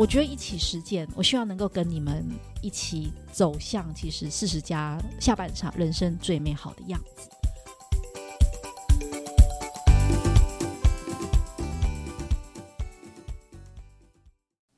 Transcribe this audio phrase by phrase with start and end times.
[0.00, 2.24] 我觉得一起实践，我希望能够跟你们
[2.62, 7.28] 一起走向其实四十加下半场人生最美好的样子。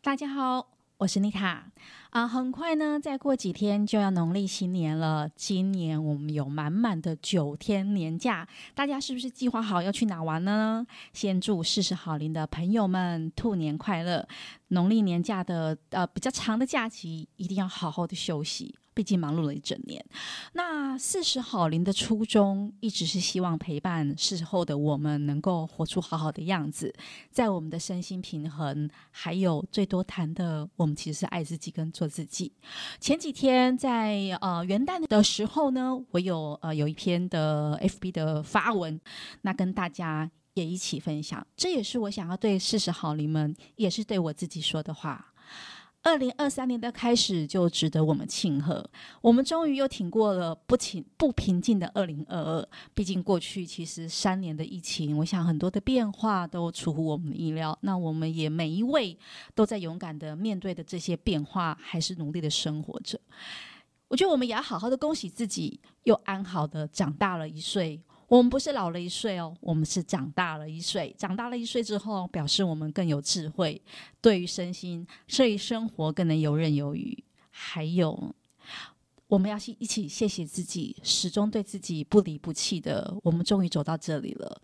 [0.00, 0.71] 大家好，
[1.02, 1.66] 我是妮卡。
[2.10, 5.28] 啊，很快呢，再过几天就要农历新年了。
[5.34, 10.86] 今年我们有满满的九天年假，大家是不是计划好要去哪玩呢？
[11.12, 14.28] 先祝四十好龄的朋友们兔年快乐！
[14.68, 18.76] 农历年假的呃比较长的假期，一定要好好的休息。
[18.94, 20.04] 毕竟忙碌了一整年，
[20.52, 26.92] 那四十好龄的初衷一直是希望陪伴事后的我们能够活出好好的样子，
[27.30, 32.52] 在我们的身心平衡，还有最多谈的，我们其实是爱自己跟做自己。
[33.00, 39.00] 前几天在呃元旦的时候呢，我有呃有一篇的 FB 的发文，
[39.40, 45.31] 那跟大家也一起分享，这也是我想要对四十好龄们，也是对我自己说的话。
[46.04, 48.84] 二零二三年的开始就值得我们庆贺，
[49.20, 52.68] 我们终于又挺过了不平不平静的二零二二。
[52.92, 57.78] 毕竟过去其实三年的疫情，我想很多的变化都出乎我们的意料。
[57.82, 59.16] 那我们也每一位
[59.54, 63.20] 都在勇敢的面对的这些变化，还是努力的生活着。
[64.08, 68.02] 我觉得我们也要好好的恭喜自己，又安好的长大了一岁。
[68.32, 71.14] 我们不是老了一岁哦，我们是长大了一岁。
[71.18, 73.78] 长大了一岁之后，表示我们更有智慧，
[74.22, 77.22] 对于身心，所以生活更能游刃有余。
[77.50, 78.34] 还有，
[79.26, 83.14] 我们要一起谢谢自己，始终对自己不离不弃的。
[83.22, 84.62] 我们终于走到这里了。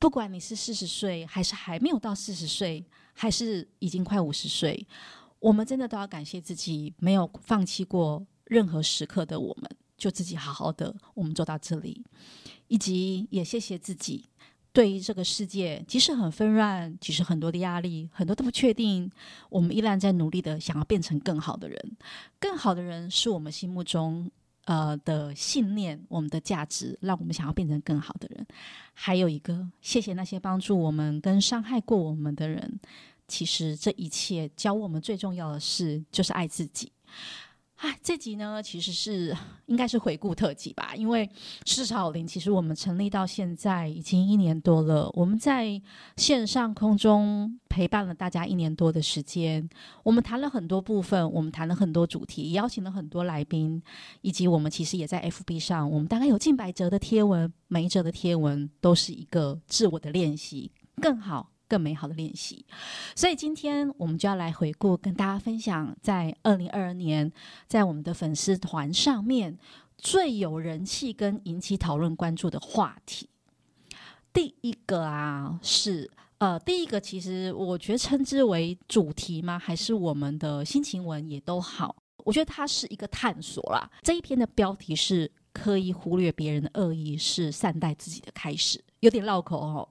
[0.00, 4.84] 不管你是四十岁，还是还没有到四十岁，还是已经快五十岁，
[5.38, 9.70] 我们真的都要感谢自己，没有放弃过任何时刻的我们。
[9.96, 12.04] 就自己好好的，我们做到这里，
[12.68, 14.28] 以及也谢谢自己，
[14.72, 19.10] 对于这个世界，即使很纷乱，即使很多的压力，很多的不确定，
[19.48, 21.96] 我们依然在努力的想要变成更好的人。
[22.40, 24.30] 更好的人是我们心目中
[24.64, 28.46] 呃的信念，我们的价值，让我们想要变成更好的人。
[28.92, 32.80] 还有一个，谢谢那些帮助我们跟伤害过我们的人。
[33.26, 36.92] 其实这一切教我们最重要的事，就是爱自己。
[37.84, 39.36] 啊，这集呢，其实是
[39.66, 41.28] 应该是回顾特辑吧，因为
[41.66, 45.10] 四十好龄，其实我们成立到现在已经一年多了。
[45.12, 45.78] 我们在
[46.16, 49.68] 线上空中陪伴了大家一年多的时间，
[50.02, 53.82] 我们谈了很多部分，我们谈了很多主题，邀请了很多来宾，
[54.22, 61.50] 以及我们其实也在 FB 上，我们大概有近百则的贴文，每一则的贴文都是一个自我的练习，更好。
[61.74, 62.64] 更美好的练习，
[63.16, 67.32] 所以今天我们就要来回顾，跟大家分享，在二零二二年，
[67.66, 69.58] 在我们的粉丝团上面
[69.98, 73.28] 最有人气跟引起讨论关注的话题。
[74.32, 76.08] 第一个啊，是
[76.38, 79.58] 呃，第一个其实我觉得称之为主题吗？
[79.58, 83.90] 还是我们的心情文也都好，我觉得它是一个探索啦。
[84.02, 89.88] 这一篇的标题是“刻意忽略别人的恶意，是善待自己的开始”，有点绕口哦。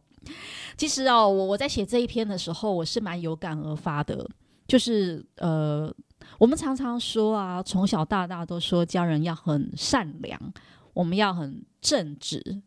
[0.78, 4.30] 其实哦，我我在写这一篇的时候，我是蛮有感而发的。
[4.66, 5.94] 就是呃，
[6.40, 10.40] 我们常常说啊，从小到大都说家人要很善良，
[10.94, 12.62] 我们要很正直。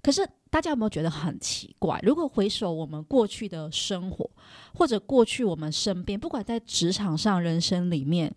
[0.00, 1.98] 可是大家有没有觉得很奇怪？
[2.04, 4.30] 如果回首我们过去的生活，
[4.72, 8.32] 或者过去我们身边，不管在职场上、人生里面，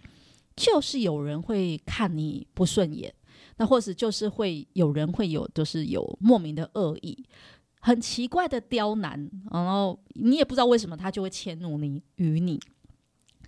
[0.56, 3.14] 就是有人会看你不顺眼，
[3.58, 7.24] 那或者就是会有人会有，就是有莫名的恶意。
[7.86, 12.58] 很奇怪的刁难，然后你也不知道为什么他就会迁怒你于你，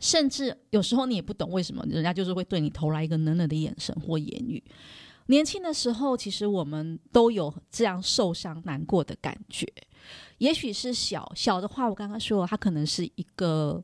[0.01, 4.61] 甚至有时候你也不懂为什么人家就是会对你投来一个冷冷的眼神或言语。
[5.27, 9.65] 年轻的时候，其实我们都有这样受伤难过的感觉。
[10.39, 13.81] 也许是小小的话，我刚刚说了，他可能是一个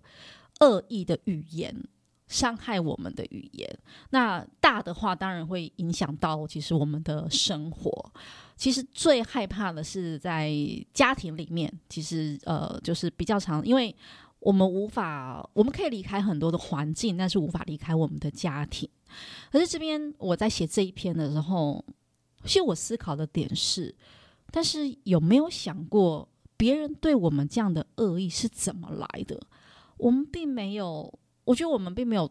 [0.60, 1.74] 恶意的语言，
[2.32, 3.80] 伤害我们的语言。
[4.12, 8.12] 那大的话，当然会影响到其实我们的生活。
[8.56, 10.54] 其实最害怕的是在
[10.94, 13.94] 家庭里面，其实呃就是比较长，因为
[14.40, 18.88] 我们无法，我们可以离开很多的环境，但是无法离开我们的家庭。
[19.52, 21.84] 可是这边我在写这一篇的时候，
[22.46, 23.94] 其实我思考的点是，
[24.52, 29.38] 但是有没有想过别人对我们这样的恶意是怎么来的？
[29.98, 32.30] 我们并没有，我觉得我们并没有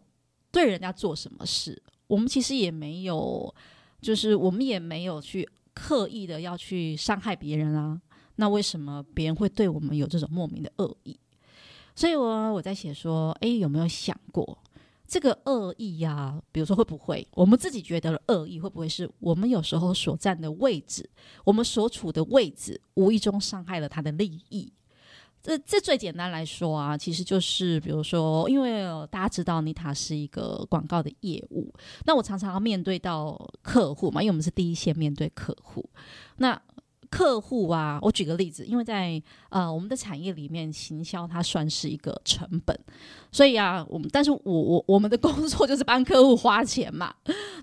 [0.51, 3.53] 对人家做什么事，我们其实也没有，
[4.01, 5.47] 就是我们也没有去。
[5.73, 7.99] 刻意的要去伤害别人啊，
[8.35, 11.17] 那为什么别人会对我们有这种莫名的恶意？
[11.95, 14.61] 所以我我在写说，诶，有没有想过
[15.07, 16.41] 这个恶意呀、啊？
[16.51, 21.09] 比如说会不会我们自己觉得的恶意，会不会是我们有时候所站的位置，
[21.45, 24.73] 我们所处的位置，无意中伤害了他的利益？
[25.41, 31.73] 这这最简单来说啊，其实就是比如说，因为大家知道妮塔是一个广告的业务，
[32.05, 35.89] 那我常常要面对到客户嘛，因为我们是第一线面对客户，
[36.37, 36.61] 那。
[37.11, 42.75] 客户啊，我举个例子，因为在呃我们的产业里面，行销它算是一个成本，
[43.33, 47.13] 所以啊，我们但是我我 我们的工作就是帮客户花钱嘛。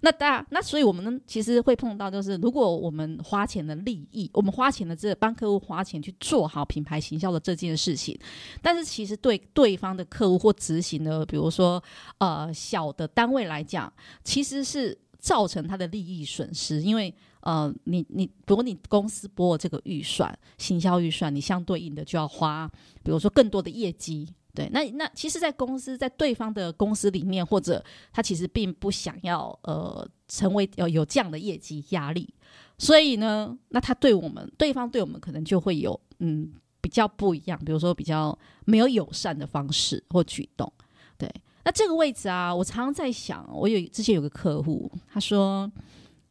[0.03, 8.17] 那大那所以我们呢，其实会碰到就是，如果我们花钱的利益，我们花钱的这帮客户花钱去做好品牌行销的这件事情，
[8.61, 11.83] 但是其实对对方的客户或执行的，比如说
[12.19, 13.91] 呃小的单位来讲，
[14.23, 17.15] 其实是造成他的利益损失，因为。
[17.49, 22.71] 呃，你你，如果你公司拨这个预算，行销预算，你相对应的就要花，
[23.03, 32.29] 比如说更多的业绩，对，那那其实，在公司，在对方的公司里面，或者他其实并不想要呃成为有有这样的业绩压力，
[32.77, 36.53] 所以呢，那他对我们，对方对我们可能就会有嗯
[36.83, 40.71] 比较不一样，比如说比较没有友善的方式或举动，
[41.17, 41.27] 对，
[41.65, 45.73] 那这个位置啊，我常常在想，我有之前有个客户，他说。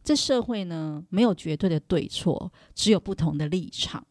[0.07, 4.01] 这社会呢，没有绝对的对错，只有不同的立场。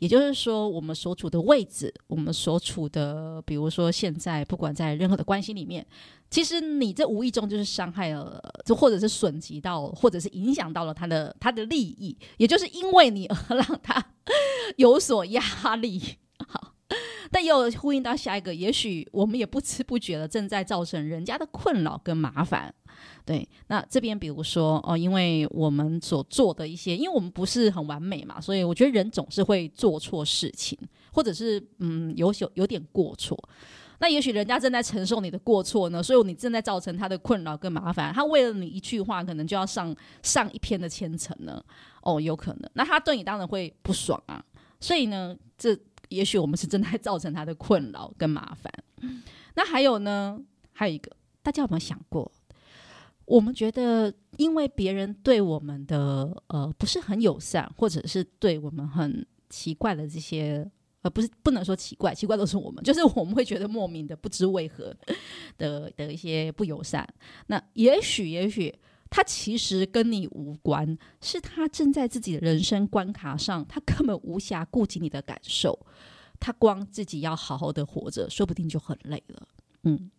[0.00, 5.86] 也就是说，我们所处的位置，我们所处的，比如说现在，不管在任何的关系里面，
[6.28, 12.18] 其实你这无意中就是伤害了，就或者是损及到，或者是影响到了他的他的利益。
[12.36, 14.04] 也就是因为你而 让他
[14.76, 16.02] 有所压力。
[17.34, 22.72] 但又呼应到下一个，也许我们也不知不觉的正在造成人家的困扰跟麻烦。
[23.24, 30.78] 对，那这边比如说哦，因为我们所做的一些，因为我们不是很完美嘛，所以我觉得人总是会做错事情，
[31.12, 33.36] 或者是嗯有有有点过错。
[33.98, 38.14] 那也许人家正在承受你的过错呢，所以你正在造成他的困扰跟麻烦。
[38.14, 39.92] 他为了你一句话，可能就要上
[40.22, 41.60] 上一篇的千层呢。
[42.02, 42.70] 哦，有可能。
[42.74, 44.40] 那他对你当然会不爽啊。
[44.78, 45.76] 所以呢，这
[46.08, 48.72] 也许我们是正在造成他的困扰跟麻烦。
[49.54, 50.40] 那还有呢，
[50.72, 51.10] 还有一个，
[51.42, 52.30] 大家有没有想过？
[53.26, 60.70] 我们觉得，因为别人对我们的呃不是很友善，或者是对我们很奇怪的这些，
[61.00, 64.94] 呃不是不能说奇怪，奇怪都是我们，就是我们会觉得莫名的不知为何
[65.56, 67.08] 的的一些不友善。
[67.46, 68.74] 那也许也许
[69.14, 75.78] 他其实跟你无关，是他正在自己的人生关卡上，他根本无暇顾及你的感受，
[76.40, 79.46] 他光自己要好好的活着，说不定就很累了。
[79.84, 80.10] 嗯。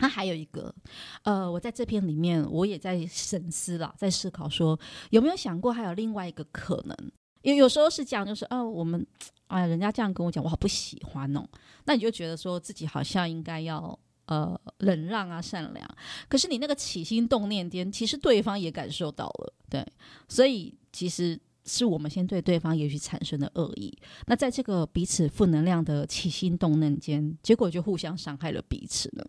[0.00, 0.74] 他还有一个，
[1.22, 4.76] 呃，我在这篇里面我也在深思了，在思考说
[5.10, 7.12] 有没有想过还有另外一个可能？
[7.42, 9.06] 有有时候是这样，就是哦，我们
[9.46, 11.46] 哎呀，人家这样跟我讲，我好不喜欢哦。
[11.84, 13.96] 那你就觉得说自己好像应该要
[14.26, 15.88] 呃忍让啊，善良。
[16.28, 19.86] 可是你那个起心动念间，其实对方也感受到了，对，
[20.28, 23.96] 所以其实是我们先对对方也许产生了恶意。
[24.26, 29.26] 那在这个彼此负能量的起心动念间，结果就互相伤害了彼此了。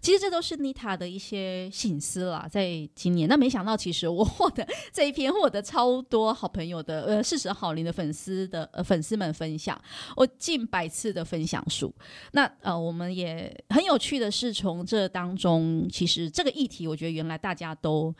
[0.00, 3.28] 其实这都是妮塔的一些心思啦，在今年。
[3.28, 9.80] 那没想到，其实我获得这一篇获得超多好朋友的呃四十好龄的粉丝的呃粉丝们分享，
[10.16, 11.94] 我近百次的分享数。
[12.32, 18.14] 那呃，我们也很有趣的是，从这当中，其实这个议题，我觉得原来大家都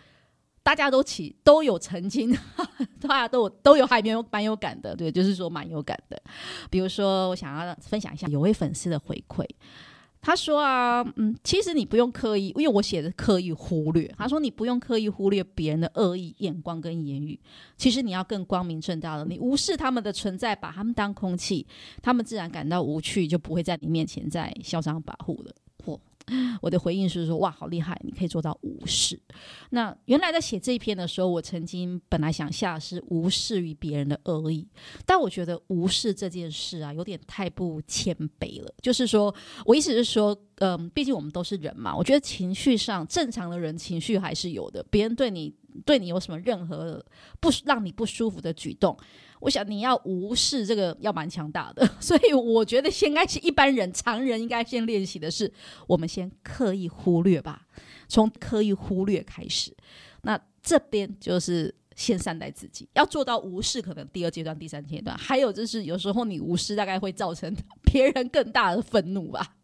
[0.62, 2.32] 大家都起都有曾经，
[3.00, 6.22] 大家都有都有还蛮有蛮有感的，对，就是说蛮有感的。
[6.70, 9.44] 比如说，我想要分享一下有位粉丝的回馈。
[10.22, 14.06] 他说啊，嗯，其实你不用刻意，因为我写的刻意忽略。
[14.16, 17.38] 他说你不用刻意忽略别人的恶意眼光跟言语，
[17.76, 21.66] 其实你要更光明正大的，你无视他们的存在，把他们当空气，
[22.00, 25.52] 他们自然感到无趣，就不会在你面前再嚣张跋扈了。
[25.84, 25.98] 嚯！
[26.60, 29.20] 我的回应是说，哇，好厉害，你可以做到无视。
[29.70, 34.66] 那原来在写这一篇的时候，我曾经本来想下是无视于别人的恶意，
[35.04, 38.72] 但我觉得无视这件事啊，有点太不谦卑了。
[38.80, 44.84] 就是说我意思是说，嗯，毕竟我们都是人嘛，我觉得情绪上正常的人情绪还是有的。
[44.90, 45.52] 别人对你
[45.84, 47.04] 对你有什么任何
[47.40, 48.96] 不让你不舒服的举动。
[49.40, 55.52] 我想你要无视这个要蛮强大的， 所以我觉得先该是一般人常人应该先练习的是，
[55.88, 57.66] 我们先刻意忽略吧，
[58.06, 59.76] 从刻意忽略开始。
[60.22, 67.52] 那这边就是先善待自己，要做到无视，可能第二阶段、第三阶段，还有就是有时候你无视，大概会造成
[67.82, 69.56] 别人更大的愤怒吧。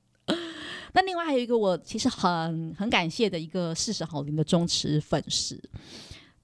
[0.92, 5.60] 那另外还有一个我其实很很感谢的一个四十好龄的忠实粉丝。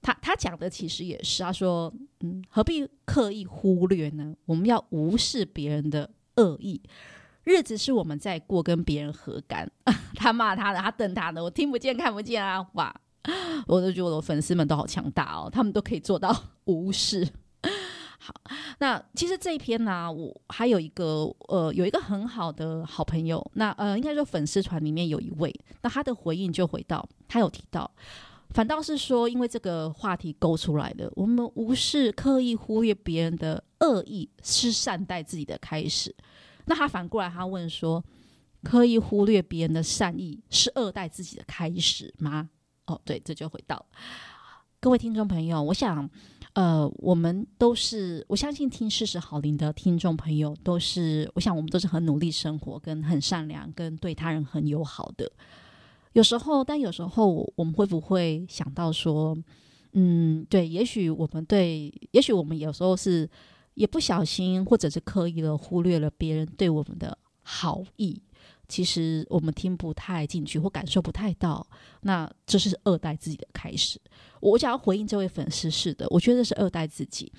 [0.01, 4.35] 他他讲的其实也是，他说，嗯，何必刻意忽略呢？
[4.45, 6.79] 我们要无视别人的恶意，
[7.43, 9.67] 日子是我们在过，跟别人何干？
[10.13, 12.63] 他骂他的，他瞪他的，我听不见看不见啊！
[12.73, 12.95] 哇，
[13.65, 16.31] 我都觉得我的粉丝们都好强大哦，他们都可以做到
[16.65, 17.27] 无视。
[18.25, 18.33] 好，
[18.79, 25.53] 那其实这一篇呢、我还有一个呃，有一个很好的好朋友，那呃，应该说粉丝团里面有一位，
[25.83, 27.91] 那他的回应就回到，他有提到，
[28.49, 36.15] 反倒是说，因为这个话题勾出来的，我们无视刻意忽略别人的恶意，是善待自己的开始。
[36.65, 38.03] 那他反过来，他问说，
[38.63, 42.49] 刻意忽略别人的善意，是恶待自己的开始吗？
[42.87, 43.85] 哦，对，这就回到
[44.79, 46.09] 各位听众朋友，我想。
[46.55, 55.29] 呃，我们都是，我相信听事实好龄的听众朋友都是，我想我们都是很努力生活，跟很善良，跟对他人很友好的。
[56.13, 59.37] 有时候，但有时候我们会不会想到说，
[59.91, 63.29] 嗯，对，也许我们对，也许我们有时候是
[63.73, 68.21] 也不小心，或者是刻意的忽略了别人对我们的好意。
[68.67, 71.65] 其实我们听不太进去或感受不太到，
[72.01, 73.99] 那这是二代自己的开始。
[74.39, 77.31] 我想要回应这位粉丝，是的，我觉得是二代自己，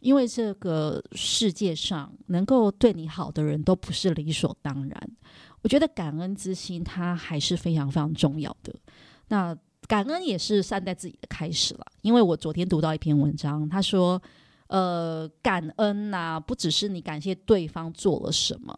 [0.00, 5.10] 因为这个世界上能够对你好的人都不是理所当然。
[5.62, 8.74] 我觉得感恩之心，它还是非常非常重要的。
[9.28, 9.56] 那
[9.88, 14.20] 感恩也是善待自己的开始了，因为我昨天读到一篇文章，他说，
[14.68, 18.76] 呃，感恩呐、不只是你感谢对方做了什么。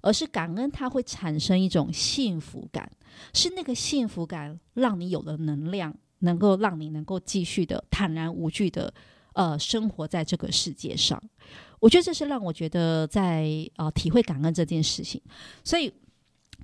[0.00, 2.90] 而是感恩，它会产生一种幸福感，
[3.34, 8.92] 是那个幸福感让你有了能量，能够让你能够继续的坦然无惧的
[9.34, 11.22] 呃生活在这个世界上。
[11.78, 15.20] 我觉得这是让我觉得在呃体会感恩这件事情。
[15.64, 15.92] 所以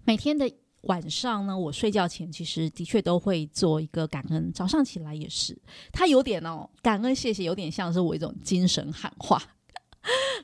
[0.04, 0.50] 每天的
[0.82, 5.56] 晚上呢，我睡觉前其实的确都会做一个感恩，早上起来也是。
[5.90, 9.42] 它有点哦，感恩谢谢，有点像是我一种精神喊话。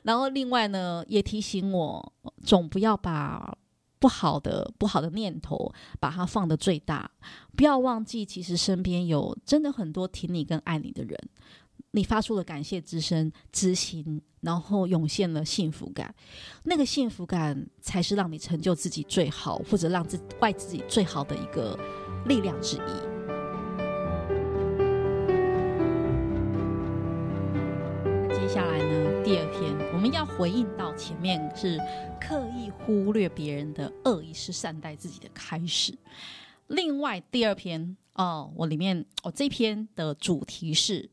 [0.03, 3.57] 然后，另外呢，也提醒我，总不要把
[3.99, 7.09] 不好的、不好的念头把它放得最大。
[7.55, 11.17] 不要忘记，其实身边有真的很多挺你跟爱你的人。
[11.91, 16.13] 你发出了感谢之声之心，然后涌现了幸福感。
[16.63, 21.79] 那个幸福感才是让你成就自己最好，或者让自外自己最好的一个
[22.25, 23.12] 力量之一。
[30.13, 31.79] 要回应到前面是
[32.21, 35.97] 刻意忽略别人的恶意，是善待自己的开始。
[36.67, 41.09] 另外第二篇哦，我里面我、哦、这篇的主题是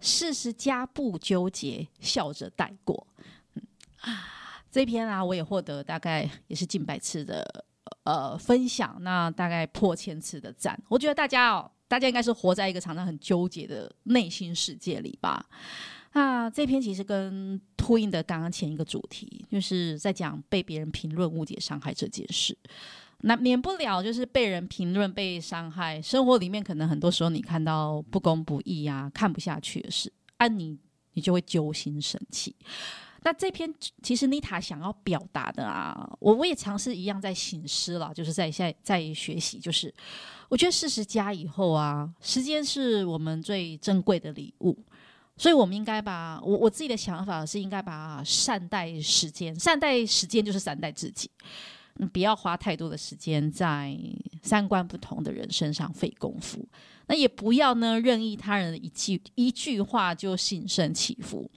[0.00, 3.06] 四十加不纠结，笑着带过。
[3.54, 3.62] 嗯，
[4.70, 7.64] 这篇啊，我也获得大概也是近百次的
[8.04, 10.78] 呃分享，那大概破千次的赞。
[10.90, 15.46] 我觉得大家哦，大家应该是活在一个常常很纠结的内心世界里吧。
[16.14, 22.56] 那这篇其实跟呼应的刚刚前一个主题，就是在讲被别人评论、误解、伤害这件事。
[23.24, 30.78] 那免不了就是被人评论、被伤害，生活里面可能很多时候你看到不公不义啊，看不下去的事，啊你
[31.12, 32.54] 你就会揪心生气。
[33.24, 39.92] 那这篇其实妮塔想要表达的啊，我我也尝试一样在醒思了，就是在在在学习，就是
[40.48, 44.76] 我觉得四十加以后啊，时间是我们最珍贵的礼物。
[45.42, 51.28] 所以，我们应该把我我自己的想法是，应该把善待时间，善待时间就是善待自己。
[52.12, 53.98] 不要花太多的时间在
[54.40, 56.64] 三观不同的人身上费功夫。
[57.08, 61.50] 那也不要呢，任意他人的一句一句话就心生起伏。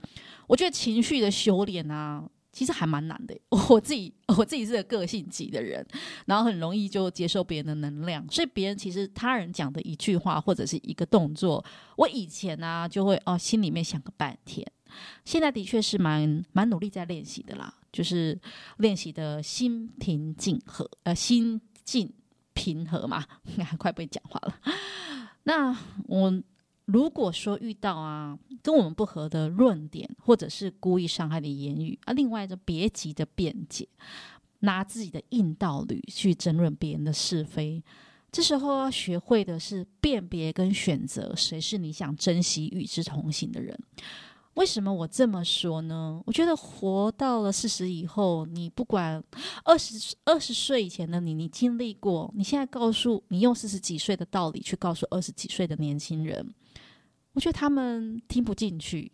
[0.47, 2.27] 我觉得情绪的修炼啊。
[2.55, 3.37] 其实还蛮难的，
[3.69, 5.85] 我自己我自己是个个性急的人，
[6.25, 11.63] 然后很容易就接受别人的能量，所以别人其实他人讲的一句话或者是一个动作，
[11.97, 14.65] 我以前呢、啊、就会哦心里面想个半天，
[15.25, 18.39] 现在的确是蛮蛮努力在练习的啦，就是
[18.77, 22.09] 练习的心平静和，呃心静
[22.53, 23.25] 平和嘛，
[23.77, 24.57] 快不会讲话了，
[25.43, 26.41] 那我。
[26.85, 33.87] 如果说遇到啊跟我们不合的论点，或者是故意伤害的言语啊，另外就别急着辩解，
[34.59, 37.83] 拿自己的硬道理去争论别人的是非。
[38.31, 43.77] 这时候要学会的是辨别跟选择谁是你想珍惜与之同行的人。
[44.55, 46.21] 为什么我这么说呢？
[46.27, 49.23] 我觉得活到了四十以后，你不管
[49.63, 56.53] 二十二十岁以前的你，你经历过，你现在告诉你用四十几岁的道理去告诉二十几岁的年轻人。
[57.35, 59.11] 我觉得他们听不进去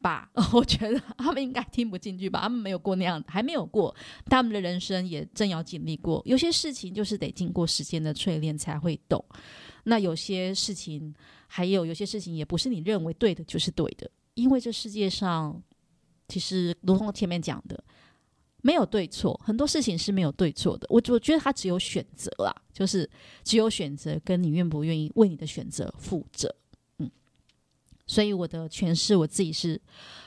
[0.00, 0.30] 吧？
[0.52, 2.42] 我觉得他们应该听不进去吧？
[2.42, 3.94] 他们没有过那样，还没有过，
[4.26, 6.22] 他们的人生也正要经历过。
[6.24, 9.24] 有些事情就是得经过时间的淬炼才会懂。
[9.84, 11.12] 那有些事情，
[11.48, 15.60] 还有有些事情也不是你认为对的就是对的，因为这世界上
[16.28, 17.82] 其实如同前面讲的，
[18.60, 20.86] 没有对错，很多事情是没有对错的。
[20.90, 23.08] 我我觉得他只有选择啦，就是
[23.42, 26.54] 只有选择，跟你愿不愿意为你的选择负责。
[28.12, 29.80] 所以我的诠释，我自己是，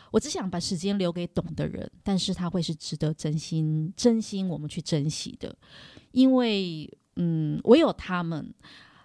[0.09, 5.55] 我只想把时间留给懂的人，但是他会是值得真心、真心我们去珍惜的，
[6.11, 8.51] 因为，嗯，唯有他们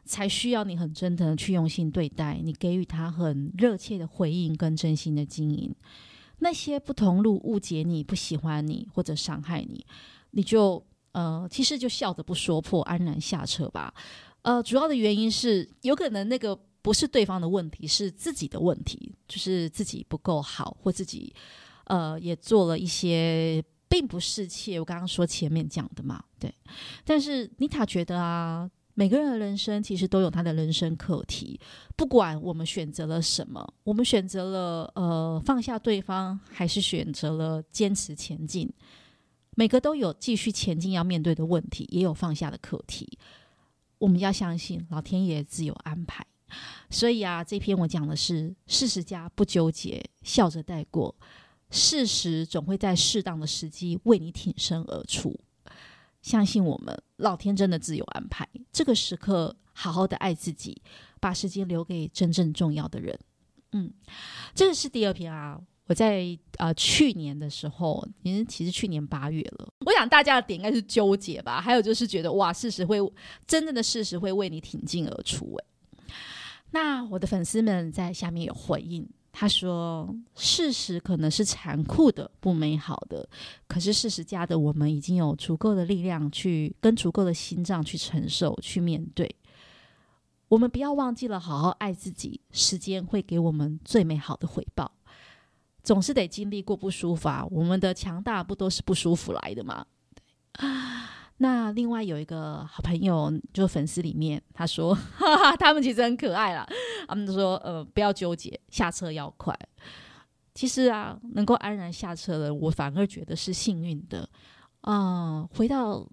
[0.07, 5.71] 才需要你很真诚的去用心对待，你给予他很热切的回应跟真心的经营。
[6.39, 9.85] 那些不同路、误解你、不喜欢你或者伤害你，
[10.31, 10.83] 你就
[11.13, 13.93] 呃，其实就笑着不说破，安然下车吧。
[14.41, 16.59] 呃，主要的原因是有可能那个。
[16.83, 21.35] 不是对方的问题，是自己的问题，就是自己不够好，或自己
[21.85, 24.79] 呃也做了一些并不是切。
[24.79, 26.55] 我刚刚说前面讲的嘛，对。
[27.05, 31.59] 但是妮塔觉得啊，每个人的人生其实都有他的人生课题，
[31.97, 38.71] 不管我们选择了什么，我们选择了呃放下对方，还是选择了坚持前进，
[39.57, 43.19] 每个都有继续前进要面对的问题，也有放下的课题。
[43.99, 46.25] 我们要相信老天爷自有安排。
[46.91, 51.15] 所以啊，这篇我讲的是事实家不纠结，笑着带过。
[51.71, 55.39] 事实总会在适当的时机为你挺身而出。
[56.21, 58.49] 相信我们，老天真的自有安排。
[58.73, 60.83] 这个时刻，好好的爱自己，
[61.21, 63.19] 把时间留给真正重要的人。
[63.73, 63.93] 嗯，
[64.55, 65.61] 这是第二篇啊。
[65.87, 69.73] 我在呃去年的时候，因为其实去年八月了。
[69.87, 72.99] 我想大家的点应该是纠结吧，还有就是觉得哇，事实会
[73.47, 75.59] 真正的事实会为你挺进而出。
[76.73, 83.29] 那我的粉丝们在下面有回应，他说：“事实可能是残酷的、不美好的，
[83.67, 89.29] 可是事实家的我们已经有足够的力量去跟足够的心脏去承受、去面对。
[90.49, 94.91] 我们不要忘记了好好爱自己，时间会给我们最美好的回报。
[95.83, 99.85] 总是得经历过不舒服啊，我们的强大不都是不舒服来的吗？”
[100.55, 101.20] 啊。
[101.43, 106.69] 那另外有一个好朋友，就粉丝里面，他说， 哈哈，他们其实很可爱啦。
[107.09, 109.59] 他们都说，呃，不要纠结，下车要快。
[110.55, 114.29] 其实啊，能够安然下车的，我反而觉得是幸运的。
[114.83, 116.07] 啊、回到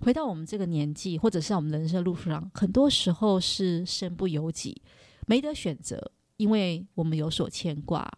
[0.00, 4.80] 回到我们这个年纪，或者是我们人生路上，很多时候是身不由己，
[5.26, 8.10] 没得选择，因为我们有所牵挂，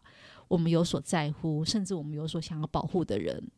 [0.46, 3.50] 我们有所在乎，甚至我们有所想要保护的人。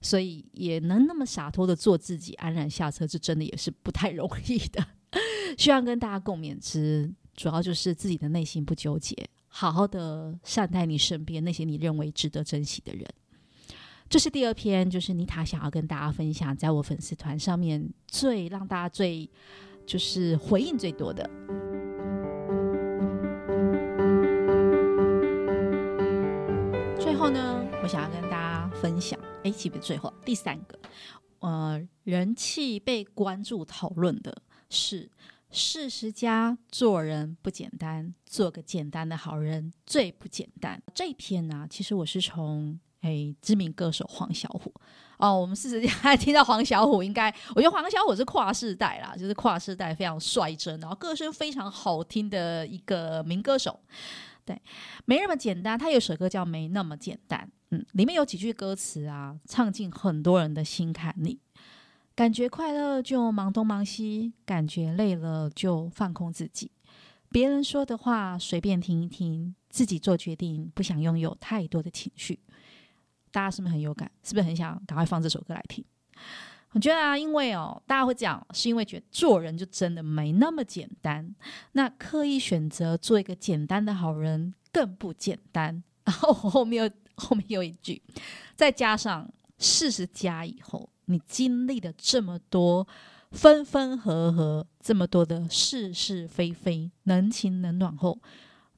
[0.00, 4.84] 所以也能那么洒脱的做自己，安然下车，这真的也是不太容易的。
[5.58, 13.04] 希望跟大家共勉之，主要就是自己的内心不纠结，好好的善待你身边那些你认为值得珍惜的人。
[14.08, 19.28] 这是第二篇，就是妮塔想要跟大家分享，在我粉丝团上面最让大家最
[19.86, 21.28] 就是回应最多的。
[26.98, 29.18] 最后呢，我想要跟大家分享。
[29.42, 30.78] 哎，记不最后第三个，
[31.38, 35.10] 呃，人气被关注讨论的是
[35.50, 40.80] 四十家做人不简单，做个简单的好人最不简单。
[40.94, 44.70] 这一篇呢、其实我是从哎知名歌手黄小虎
[45.16, 53.80] 哦，我们四十家 听到黄小虎，应该我觉得黄小虎是跨世代啦，就是跨世代非常率真，然后歌声非常好听的一个名歌手。
[54.50, 54.60] 对，
[55.04, 55.78] 没那么简单。
[55.78, 61.38] 他有首歌叫《没那么简单》，嗯，里面有几句歌词啊，唱进很多人的心坎里。
[62.16, 66.72] 感觉快乐就忙东忙西，感觉累了就放空自己。
[67.30, 72.40] 别人说的话随便听一听，自己做决定，不想拥有太多的情绪。
[73.30, 74.10] 大家是不是很有感？
[74.24, 75.84] 是不是很想赶快放这首歌来听？
[76.72, 81.34] 我觉得啊，因为哦，大家会讲，是因为觉得做人就真的没那么简单。
[81.72, 85.82] 那刻意选择做一个简单的好人更不简单。
[86.04, 88.00] 然后后面有后面有一句，
[88.54, 89.28] 再加上
[89.58, 92.86] 四十加以后，你经历了这么多
[93.32, 98.18] 分分合合，这么多的是是非非，人情冷暖后，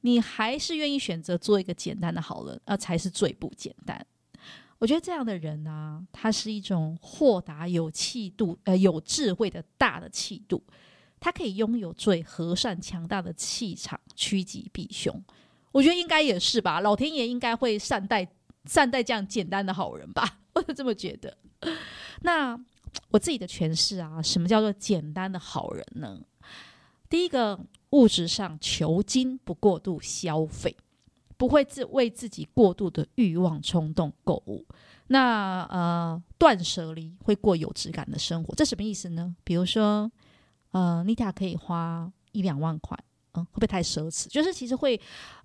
[0.01, 4.07] 你还是愿意选择做一个简单的好人，那才是最不简单。
[4.83, 10.61] 我觉得这样的人呢、啊，他是一种豁达、有气度、呃有智慧的大的气度，
[11.21, 15.23] 他可以拥有最和善、强大的气场，趋吉避凶。
[15.71, 18.29] 我觉得应该也是吧，老天爷应该会善待
[18.65, 21.39] 善待这样简单的好人吧， 我就这么觉得。
[22.23, 22.59] 那
[23.13, 26.21] 我自己的诠释啊，什么叫做简单的好人呢？
[27.09, 27.57] 第一个，
[27.91, 30.77] 物质上求精，不过度消费。
[31.43, 34.65] 不会自为自己过度的欲望冲动购物，
[35.09, 39.35] 那呃断舍离会过有质感的生活，这什么意思呢？
[39.43, 40.09] 比如说，
[40.71, 42.97] 呃，妮塔可以花一两万块，
[43.33, 44.29] 嗯，会不会太奢侈？
[44.29, 45.01] 就是其实会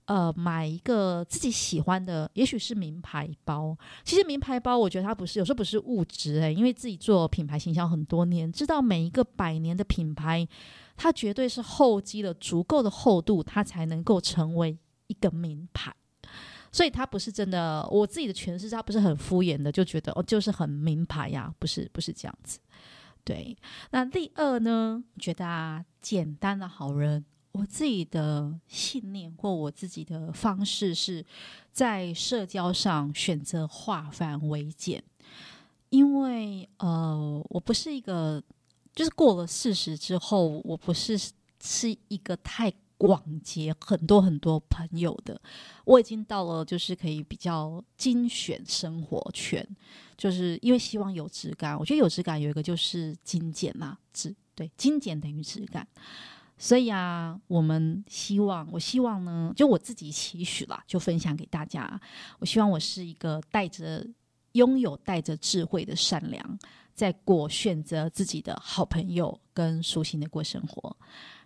[0.05, 3.75] 呃买一个自己喜欢的，也许是名牌包。
[4.03, 10.47] 其实名牌包，我觉得它不是有时候不是物质诶，因为自己做品牌形象很多年，知道每一个百年的品牌，
[10.95, 14.77] 它绝对是厚积了足够的厚度，它才能够成为。
[15.07, 15.93] 一个名牌，
[16.71, 22.59] 所以他不是真的，我自己的诠释，他不是很敷衍的，就觉得哦，就是很名牌呀，不是，不是这样子。
[23.23, 23.57] 对，
[23.91, 31.25] 那第二呢，觉得啊，简单的好人，我自己的信念或我自己的方式是
[31.71, 35.03] 在社交上选择化繁为简，
[35.89, 38.43] 因为呃，我不是一个，
[38.93, 41.17] 就是过了四十之后，我不是
[41.61, 42.73] 是一个太。
[42.97, 45.39] 广结很多很多朋友的，
[45.85, 49.65] 我已经到了就是可以比较精选生活圈，
[50.17, 51.77] 就是因为希望有质感。
[51.77, 55.87] 我觉得有质感有一个就是精简嘛，质对精简等于质感。
[56.57, 62.01] 所以啊，我们希望，我希望呢，就我自己期许啦，就分享给大家。
[62.39, 64.03] 我希望我是一个带着
[64.53, 66.57] 拥有带着智慧的善良，
[66.95, 70.97] 在过选择自己的好朋友跟舒心的过生活。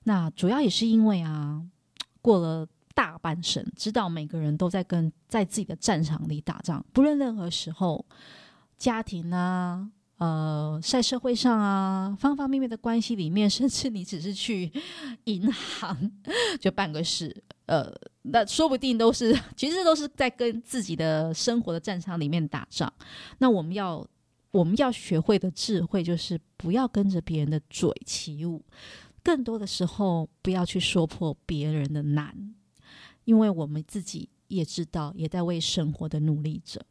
[0.04, 1.62] 那主要也是因为啊，
[2.22, 8.06] 过了大半生，知道每个人都在跟在自己的战场里打仗，不论任何时候，
[8.78, 14.72] 家庭啊，呃，在社会上啊，方方面面的关系里面， 甚至你只是去
[15.26, 16.12] 银行
[16.60, 17.92] 就办个事，呃，
[18.24, 22.92] 那说不定都是， 其实都是在跟自己的生活的战场里面打仗。
[23.38, 24.06] 那我们要
[24.52, 28.62] 我们要学会的智慧，就是不要跟着别人的嘴起舞。
[29.24, 32.56] 更多的时候，不要去说破别人的难，
[33.26, 36.86] 因为我们自己也知道，也在为生活的努力着。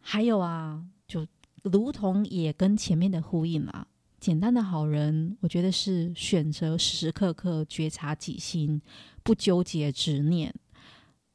[0.00, 1.26] 还有啊，就
[1.62, 3.86] 如同也跟前面的呼应啊，
[4.18, 8.80] 简单的好人，我觉得是选择时时刻刻觉察己心，
[9.22, 10.54] 不纠结执念。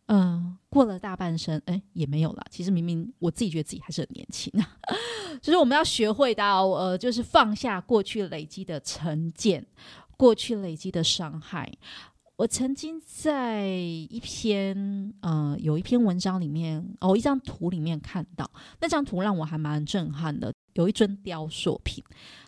[0.08, 2.46] 嗯、过了大半生，哎，也没有了。
[2.52, 4.78] 其实明明我自己觉得自己还是很年轻啊。
[5.42, 9.66] 就是我们要学会到，呃，就是放下过去累积的成见。
[10.18, 11.72] 过去累积的伤害，
[12.36, 18.50] 我曾经在一篇呃有一篇文章里面哦，一张图里面看到，
[18.80, 20.54] 那张图让我还蛮震撼的。
[20.74, 22.04] 有一尊雕塑品，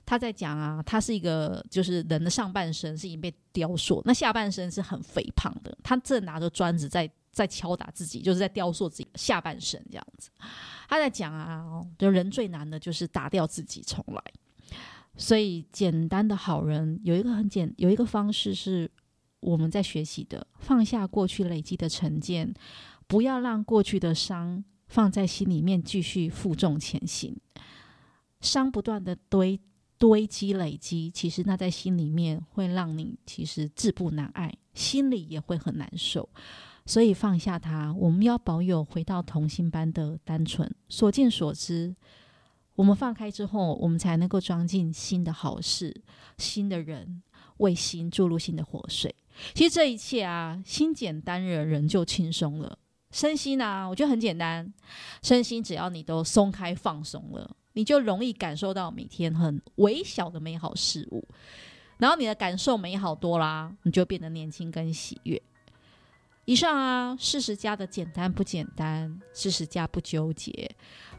[0.06, 10.30] 他在讲啊，他是一个就是人的上半身是已经被雕塑，那下半身是很肥胖的，他正拿着砖子在在敲打自己，就是在雕塑自己下半身这样子。
[10.90, 14.22] 他在讲啊，就人最难的就是打掉自己重来。
[15.18, 18.90] 所以，简单的好人有一个很简，有一个方式是
[19.40, 22.54] 我们在学习的：放下过去累积的成见，
[23.08, 27.36] 不要让过去的伤放在心里面继续负重前行。
[28.42, 29.60] 伤不断的堆
[29.98, 36.30] 堆积累积，其实那在心里面会让你其实自不难爱，心里也会很难受。
[36.86, 41.96] 所以放下它，我们要保有回到童心般的单纯，所见所知。
[42.78, 46.04] 我们放开之后，我们才能够装进新的好事、
[46.38, 47.24] 新的人，
[47.58, 49.14] 为心注入新的活水。
[49.56, 52.78] 其实这一切啊，心简单人，人就轻松了。
[53.10, 54.72] 身心啊，我觉得很简单。
[55.24, 61.28] 身心只要你都松开、放松了，你就容易感受到每天很微小的美好事物。
[61.98, 65.42] 然后你的感受美好多啦，你就变得年轻跟喜悦。
[66.46, 70.70] 以上啊，四十加的简单不简单，四十加不纠结。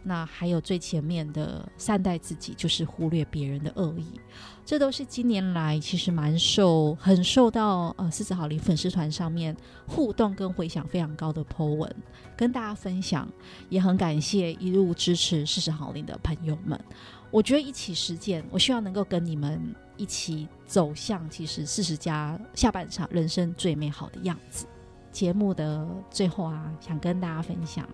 [0.09, 4.19] 那还有最前面的善待自己，就是忽略别人的恶意，
[4.65, 9.55] 这都是近年来其实蛮受很受到呃四十好龄粉丝团上面
[9.87, 11.95] 互动跟回响非常高的 po 文，
[12.35, 13.29] 跟大家分享，
[13.69, 16.83] 也很感谢一路支持四十好龄的朋友们。
[17.31, 19.61] 我觉得一起实践，我希望能够跟你们
[19.99, 24.67] 一起走向其实四十加下半场人生最美好的样子。
[25.13, 27.87] 节目的最后啊，想跟大家分享。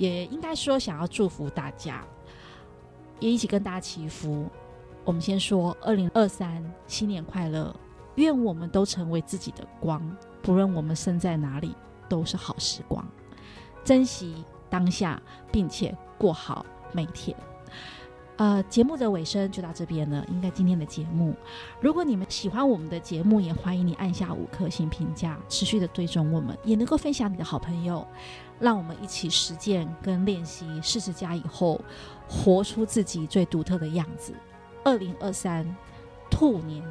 [0.00, 2.02] 也应该说，想要祝福大家，
[3.18, 4.46] 也一起跟大家祈福。
[5.04, 7.74] 我们先说二零二三新年快乐，
[8.14, 10.00] 愿我们都成为自己的光，
[10.40, 11.74] 不论我们身在哪里，
[12.08, 13.06] 都是好时光。
[13.84, 15.20] 珍惜当下，
[15.52, 17.36] 并且过好每天。
[18.40, 20.24] 呃，节目的尾声就到这边了。
[20.30, 21.34] 应该今天的节目，
[21.78, 28.02] 如果你们喜欢我们的节目，也欢迎你按下五颗星评价，持续的追踪我们，也能够分享你的好朋友。
[28.58, 31.78] 让我们一起实践跟练习四十加以后，
[32.26, 34.32] 活出自己最独特的样子。
[34.84, 35.66] 二零二三
[36.30, 36.82] 兔年，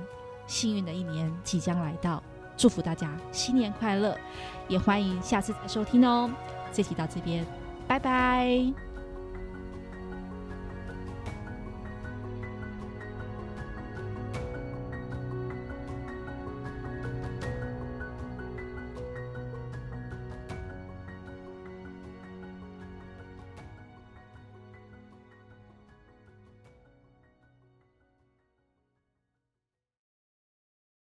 [0.46, 2.22] 幸运的一年即将来到，
[2.56, 4.16] 祝福大家新年快乐，
[4.68, 6.30] 也欢迎下次再收听哦。
[6.72, 7.44] 这期到这边，
[7.88, 8.89] 拜拜。